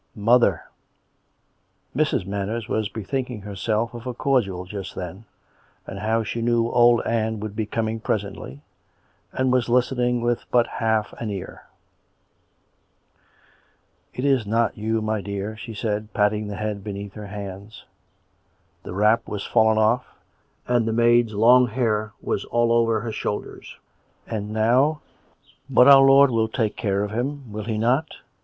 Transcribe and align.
Mother!..." 0.15 0.63
Mrs. 1.95 2.25
Manners 2.25 2.67
was 2.67 2.89
bethinking 2.89 3.41
herself 3.41 3.93
of 3.93 4.07
a 4.07 4.15
cordial 4.15 4.65
just 4.65 4.95
then, 4.95 5.25
and 5.85 5.99
how 5.99 6.23
she 6.23 6.41
knew 6.41 6.71
old 6.71 7.03
Ann 7.05 7.39
would 7.39 7.55
be 7.55 7.67
coming 7.67 7.99
pres 7.99 8.23
ently, 8.23 8.61
and 9.31 9.51
was 9.51 9.69
listening 9.69 10.21
with 10.21 10.45
but 10.49 10.65
half 10.65 11.13
an 11.19 11.29
ear." 11.29 11.67
It's 14.15 14.47
not 14.47 14.75
you, 14.75 15.03
my 15.03 15.21
dear," 15.21 15.55
she 15.55 15.75
said, 15.75 16.11
patting 16.15 16.47
the 16.47 16.55
head 16.55 16.83
be 16.83 16.93
neath 16.93 17.13
her 17.13 17.27
hands. 17.27 17.85
(The 18.81 18.93
wrap 18.93 19.27
was 19.27 19.45
fallen 19.45 19.77
off, 19.77 20.07
and 20.67 20.87
the 20.87 20.93
maid's 20.93 21.35
long 21.35 21.67
hair 21.67 22.11
was 22.23 22.43
all 22.45 22.71
over 22.71 23.01
her 23.01 23.11
shoulders.)" 23.11 23.77
And 24.25 24.49
now 24.51 25.01
""But 25.69 25.87
our 25.87 26.01
Lord 26.01 26.31
will 26.31 26.47
take 26.47 26.75
care 26.75 27.03
of 27.03 27.11
him, 27.11 27.51
will 27.51 27.65
He 27.65 27.77
not.'' 27.77 28.15